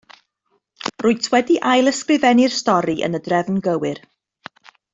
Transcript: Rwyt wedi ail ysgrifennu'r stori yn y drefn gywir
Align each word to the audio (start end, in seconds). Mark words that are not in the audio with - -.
Rwyt 1.03 1.27
wedi 1.35 1.57
ail 1.73 1.91
ysgrifennu'r 1.91 2.57
stori 2.61 2.97
yn 3.09 3.19
y 3.19 3.21
drefn 3.29 3.61
gywir 3.69 4.03